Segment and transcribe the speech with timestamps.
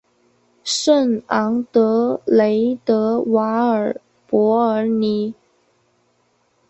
[0.63, 5.35] 圣昂德雷德瓦尔博尔尼。